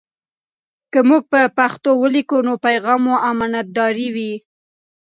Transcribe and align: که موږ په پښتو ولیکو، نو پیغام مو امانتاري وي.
که 0.91 0.99
موږ 1.09 1.23
په 1.31 1.39
پښتو 1.57 1.89
ولیکو، 2.01 2.37
نو 2.47 2.53
پیغام 2.65 2.99
مو 3.05 3.15
امانتاري 3.31 4.07
وي. 4.15 4.33